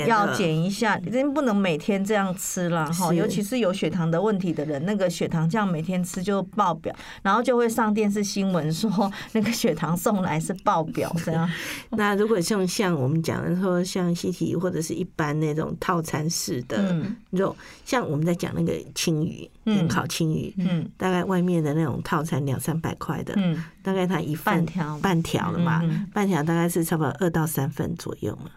[0.07, 3.13] 要减一下，真不能每天这样吃了哈。
[3.13, 11.47] 尤其是有血糖的问题的人，那个血糖这样每天吃就爆表，然后就会上电视新闻说那个血糖送来是爆表这样。
[11.91, 16.95] 那如果像像我们讲的说，像西提或者是一般那种套餐式的
[17.29, 19.87] 肉，像我们在讲那个青鱼，嗯。
[19.91, 24.99] 烤青鱼，嗯，大概外面的那种套餐两三百块的，嗯，大概它一份半条。
[24.99, 25.81] 半条了嘛，
[26.13, 28.51] 半条大概是差不多二到三份左右嘛。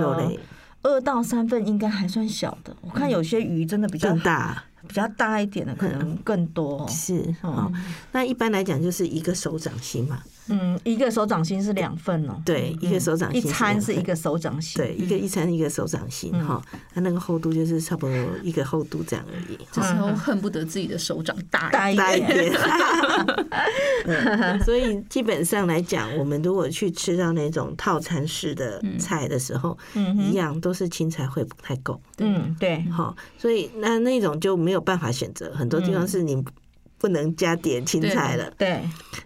[0.00, 0.38] 肉类
[0.82, 6.86] 二到三份应该还算小的，我看有些鱼真的比较大，比较大一点的可能更多。
[6.88, 7.72] 是，哦
[8.12, 10.18] 那一般来讲就是一个手掌心嘛。
[10.48, 12.38] 嗯，一个手掌心是两份哦。
[12.44, 14.76] 对，一个手掌心一餐是一个手掌心。
[14.76, 16.60] 对，一个一餐一个手掌心哈，
[16.92, 19.58] 它那个厚度就是差不多一个厚度这样而已。
[19.72, 22.52] 这时候恨不得自己的手掌大大一点。
[24.64, 32.00] 所以基本上来讲，我们如果去吃到那种套餐式的菜的时候，一样都是青菜会不太够。
[32.18, 32.80] 嗯，对。
[32.90, 36.44] 好，所以那那种就没有办法选择，很多地方是你。
[36.96, 38.80] 不能加点青菜了，对，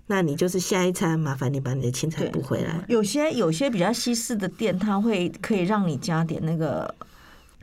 [0.08, 2.84] 那你就是下一餐麻烦你把你的青菜补回来。
[2.88, 6.92] 有些有些比较西式的店，它会可以让你加点那个。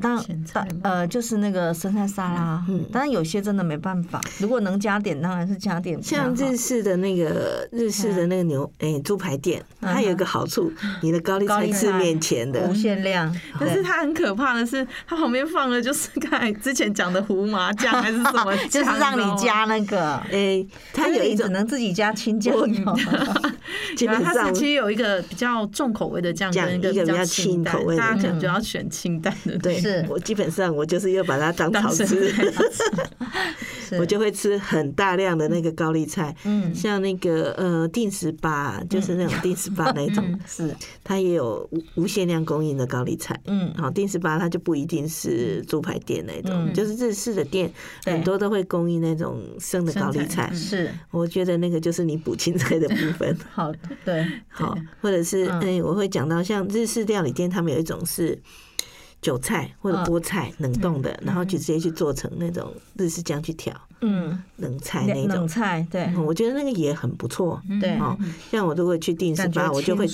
[0.01, 0.21] 当
[0.53, 4.19] 当呃，就是那个生菜沙拉，嗯，当然有些真的没办法。
[4.39, 6.01] 如果能加点，当然是加点。
[6.03, 13.33] 像日式的那个日式的那个牛诶猪排店，它有一个好处，你的高丽菜是面前的无限量。
[13.57, 22.53] 但是它很可怕的是，它旁边放的就是刚才之前讲的胡麻酱还是什么， 就是让你加那个哎，它有一种能自己加青酱。
[23.95, 29.57] 基本上 其实有一个比较重口味的酱，跟一个比较清口味的，大家可能就要选清淡的。
[29.59, 29.84] 对。
[29.85, 30.05] 是。
[30.09, 32.33] 我基本上我就是要把它当炒吃，
[33.99, 40.75] 我就会吃很大量的那个高丽菜，嗯，像那个呃定食吧，就是那种定食吧那种， 是。
[41.03, 47.71] 它也有无无限量供应的高丽菜，嗯，好定食吧它就不一定是猪排店那种，就是日式的店
[48.05, 50.89] 很多都会供应那种生的高丽菜，是。
[51.11, 53.71] 我觉得那个就是你补青菜的部分，好
[54.03, 55.75] 对，好或者是嗯。
[55.83, 58.41] 我会讲到像日式料理店，他们有一种是。
[59.21, 65.27] 韭菜或者菠菜冷冻的，然后就直接去做成那种日式酱去调，嗯，冷菜那种。
[65.29, 68.15] 冷菜，对，我觉得那个也很不错，对，哦，
[68.51, 70.05] 像我如果去定食吧，我就会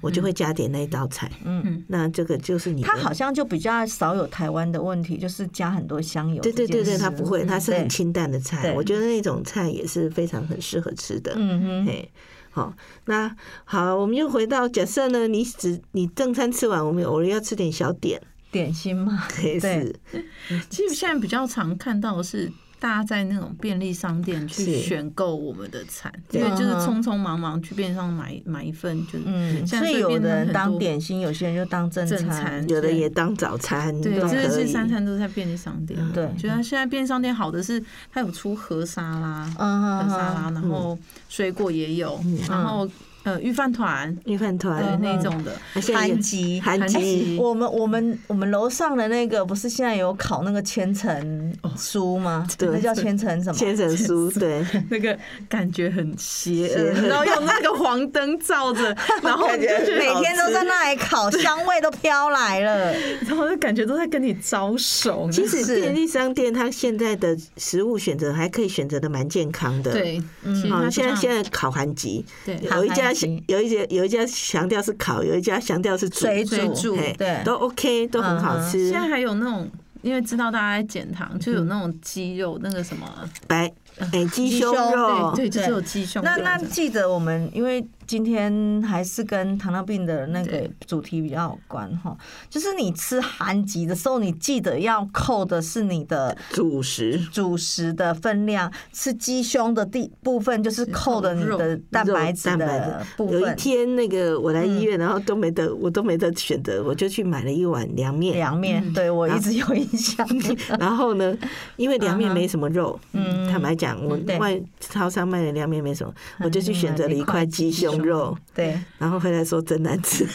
[0.00, 12.08] 我就会加点那一道菜，嗯，那这个就是你，它好像就比较少有台湾的问题，就是加很多香油，对对对对，它不会，它是很清淡的菜，我觉得那种菜也是非常很适合吃的，嗯哼，
[12.52, 12.74] 好，
[13.06, 18.20] 那好，我们又回到假设呢，你只你正餐吃完，我们偶尔要吃点小点。
[18.50, 19.94] 点心嘛， 对，
[20.68, 36.00] 其实现在比较常看到的是大家在那种便利商店去选购我们的餐，因为就是匆匆忙忙去便利商买买一份，就是嗯，所以有的人当点心，有些人就当正餐，有的也当早餐，对，这些三餐都在便利商店。
[36.12, 42.88] 对，觉得现在便利商店好的是它有出盒沙拉，盒沙拉，然后水果也有，然后。
[43.22, 44.98] 呃，御饭团，御饭团。
[45.02, 45.54] 那种的，
[45.94, 47.36] 韩籍，韩籍。
[47.38, 52.46] 我们我们我们楼上的那个不是现在有烤那个千层酥吗？
[52.56, 53.58] 对，那叫千层什么？
[53.58, 55.16] 千层酥， 对，那个
[55.50, 62.94] 感觉很邪恶，然后用那个黄灯照着， 然后每天都在那里烤，香味都飘来了，
[63.28, 65.28] 然后就感觉都在跟你招手。
[65.30, 73.09] 其实便利商店它现在的食物选择还可以选择的蛮健康的，对，嗯，现在现在烤韩籍，对，有一家。
[73.46, 78.88] 有一家有一家强调是烤，有一家强调是水煮，对，都 OK，都很好吃。
[78.88, 79.70] 现在还有那种，
[80.02, 83.06] 因为知道大家在减糖，就有那种鸡肉，那个什么
[83.46, 83.70] 白
[84.12, 86.22] 哎鸡胸肉，对，就是有鸡胸。
[86.22, 87.84] 那那记得我们因为。
[88.10, 92.16] 今天还是跟糖尿病的那个主题比较有关哈，
[92.48, 98.68] 就是你吃韩籍的时候，你记得要扣的是你的主食，主食的分量。
[98.92, 103.40] 吃鸡胸的地部分就是扣的你的蛋白质的部分。
[103.40, 108.34] 有一天那个我来医院，然后都没得，我都没得选择，我就去买了一碗凉面。
[108.34, 110.26] 凉面，对我一直有印象。
[110.80, 111.38] 然后呢，
[111.76, 117.99] 因为凉面没什么肉，嗯，坦白讲，我外超商卖的凉面没什么，我就去选择了一块鸡胸。
[118.00, 120.26] 肉对，然后回来说真难吃，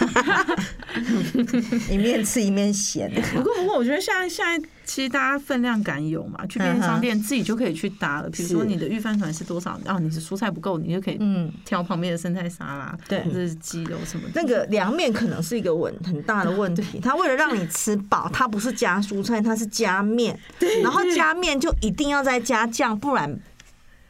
[1.91, 3.11] 一面吃一面咸。
[3.33, 8.29] 不过不过，我觉得现在现在其实大家分量感有嘛，去便利商店自己就可以去搭了。
[8.29, 14.27] 比如说你的御饭团是多少，然后你是蔬菜不够，你就可以嗯挑旁边的生菜沙拉，对，或者是鸡肉什么。
[14.33, 20.39] 那个凉面可能是一个问很大的问题，它为了让你吃饱，它不是加蔬菜，它是加面，
[20.81, 23.39] 然后加面就一定要再加酱，不然。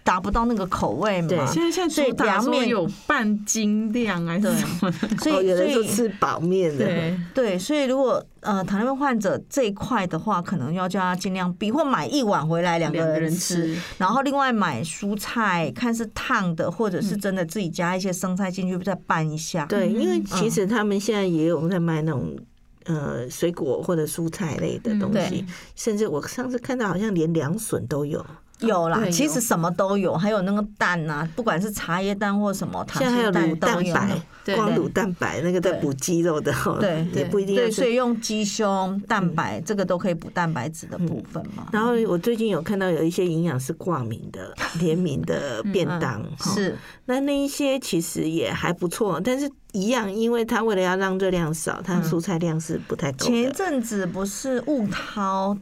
[0.05, 1.27] 达不到那个口味嘛？
[1.27, 6.85] 对，现在现在所以凉面有半斤量啊，什么的，所以有人说吃饱面的。
[6.85, 7.19] 对。
[7.33, 19.65] 对，所以如果呃糖尿病患者这一块的话，可能要叫他尽量避或买一碗回来两个人吃，然后另外买蔬菜，看是烫的或者是真的自己加一些生菜进去再拌一下。
[19.65, 22.37] 对，因为其实他们现在也有在卖那种
[22.85, 25.43] 呃水果或者蔬菜类的东西，
[25.75, 28.23] 甚至我上次看到好像连凉笋都有。
[28.61, 37.55] 有啦，其实什么都有，还有那个蛋呐，不管是茶叶蛋或什么，现在还有乳蛋白，光乳蛋白那个在补肌肉的，对， 也不一定。
[37.55, 41.67] 对，所以用鸡胸蛋白这个都可以补蛋白质的部分嘛。
[41.71, 53.25] 然后我最近有看到有一些营养是挂名的 联名的便当，是那那一些其实也还不错，但是一样，因为它为了要让热量少，它蔬菜量是不太够。
[53.25, 55.57] 前一阵子不是雾涛。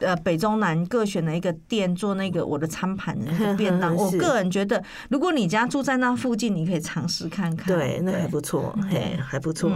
[0.00, 3.94] 呃，北中南各选了一个店做那个我的餐盘的那个便当。
[3.96, 7.68] 我个人觉得，如果你家住在那附近，你可以尝试看看。
[7.68, 9.70] 对，那还不错，嘿，还不错。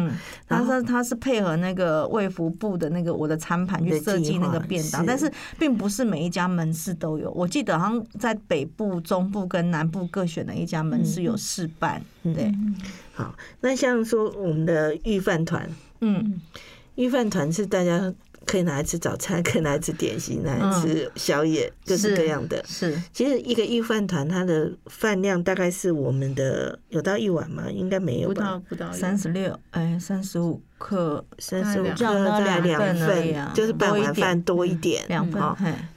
[0.47, 7.31] 他说他是配合那个卫福部的那个我的餐盘去设计那个便当，但是并不是每一家门市都有。
[7.31, 12.03] 我记得好像在北部、中部跟南部各选了一家门市有试办。
[12.23, 12.53] 对，
[13.15, 16.41] 好，那像说我们的御饭团，嗯，
[16.97, 18.13] 御饭团是大家。
[18.49, 22.65] 可以拿来吃早餐，可以拿来吃点心，拿来吃宵夜，各式各样的。
[22.67, 27.65] 是，其实一个御饭团，它的饭量大概是我们的有到一碗吗？
[27.71, 28.35] 应该没有吧？
[28.35, 35.43] 不到，不到三十六，哎，三十五克，三十五克再两份，就是半碗饭多一点，两份，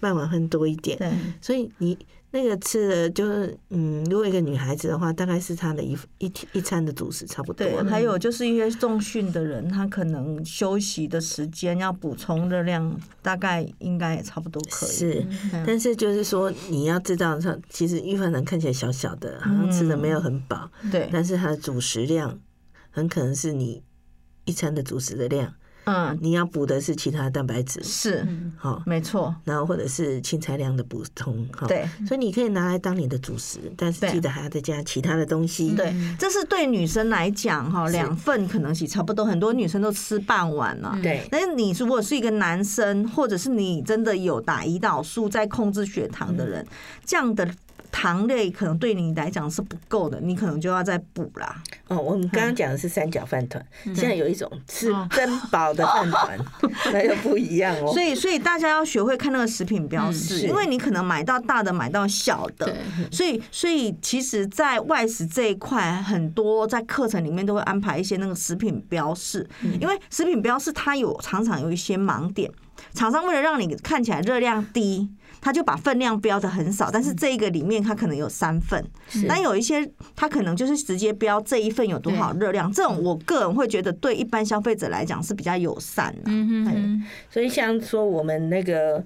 [0.02, 0.98] 半碗饭多一点。
[0.98, 1.10] 对，
[1.42, 1.98] 所以你。
[2.34, 7.68] 那个吃的就是，嗯，如果一个女孩子的话，大概是她的一一一餐的主食差不多。
[7.68, 14.90] 对，还有就是一些重训的人，他可能休息的时间要补充热量，大概应该也差不多可以。
[14.90, 15.28] 是，
[15.68, 17.38] 但是就是说你要知道，
[17.70, 22.40] 其实御饭团看起来小小的，好像吃的没有很饱，对，但是它的主食量
[22.90, 23.84] 很可能是你
[24.46, 25.54] 一餐的主食的量。
[25.86, 28.28] 嗯，你要补的是其他蛋白质，是，
[28.58, 29.34] 好，没错。
[29.44, 31.88] 然后或者是青菜量的补充，哈对。
[32.08, 35.72] 所以你可以拿来当你的主食，但是记得还要再加其他的东西。
[35.72, 40.98] 对，这是对女生来讲哈，两份可能是差不多，很多女生都吃半碗了。
[41.02, 41.28] 对。
[41.32, 46.66] 但是你如果是一个男生，或者是你真的有打胰岛素在控制血糖的人，
[47.06, 47.50] 这样的。
[47.92, 51.62] 糖类可能对你来讲是不够的，你可能就要再补啦。
[51.88, 56.40] 哦，我们刚刚讲的是三角饭团，现在有一种是珍宝的饭团，
[56.94, 57.92] 那又不一样哦。
[57.94, 62.74] 所以，所以大家要学会看那个食品标示，因为你可能买到大的，买到小的。
[63.12, 69.48] 所以，所以其实，在外食这一块，很多在课程里面都会安排一些那个食品标示，
[69.80, 72.50] 因为食品标示它有常常有一些盲点。
[72.94, 75.08] 厂商为了让你看起来热量低，
[75.42, 78.82] 他就把分量标的很少，但是这个里面它可能有三份，
[79.28, 86.22] 但有一些它可能就是直接标这一份有多少热量，这种我个人会觉得对一般消费者来讲是比较友善的。
[86.28, 89.04] 嗯哼，所以像说我们那个。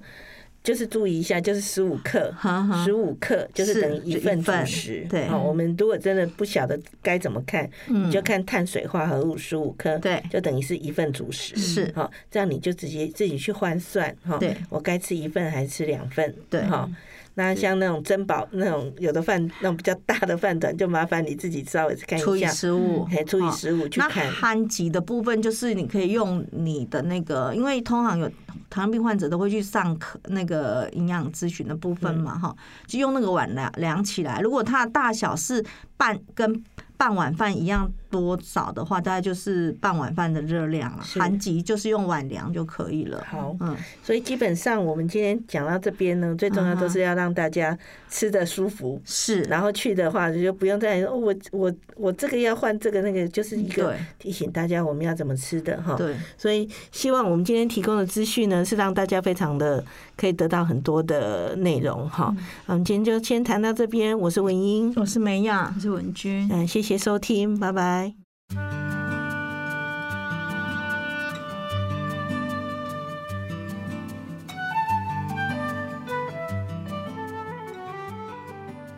[0.66, 2.34] 就是注意一下，就是十五克，
[2.84, 5.06] 十五克就是等于一份主食。
[5.08, 11.56] 对，好，我们如果真的不晓得该怎么看，你就看碳水化合物十五克，对，就等于是一份主食。
[11.56, 16.36] 是，好，这样你就直接自己去换算，哈，对，我该吃一份还是吃两份？
[16.50, 16.90] 对，好。
[17.36, 24.26] 那像那种珍宝那种有的饭那种比较大的饭团，就麻烦你自己稍微看一下，除以十五，还除以十五去看。
[24.26, 28.28] 那含级的部分就是你可以用你的那个，因为通常有
[28.70, 34.40] 糖尿病患者都会去上课那个营养咨询的部分嘛，哈、嗯，就用那个碗量量起来。
[34.40, 35.64] 如果它的大小是
[35.98, 36.64] 半跟
[36.98, 37.92] 半碗饭一样。
[38.22, 41.04] 多少的话，大概就是半碗饭的热量了。
[41.04, 43.24] 含级就是用碗量就可以了。
[43.30, 47.78] 好，嗯，所以基本上我们今天讲到这边呢，最重要都是要让大家
[48.10, 49.02] 吃的舒服。
[49.04, 55.96] 是，然后去的话就不用再说，我我我这个要换这个那个，就是一个提醒大家我们要怎么吃的哈。
[55.96, 59.84] 对，所以希望我们今天提供的资讯呢，是让大家非常的
[60.16, 62.36] 可以得到很多的内容哈。
[62.68, 68.05] 我们今天就先谈到这边，我是文英，我是梅雅，我是文君，嗯，谢谢收听，拜拜。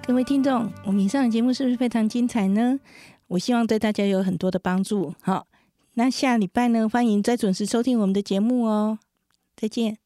[0.08, 2.80] 各位听众，我们以上的节目是不是非常精彩呢？
[3.28, 5.14] 我希望对大家有很多的帮助。
[5.20, 5.48] 好，
[5.96, 9.00] 那下礼拜呢，欢迎再准时收听我们的节目哦。
[9.58, 9.98] 再见。